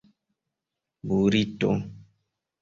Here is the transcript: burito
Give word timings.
burito 1.11 1.71